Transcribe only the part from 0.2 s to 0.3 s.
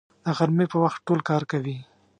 د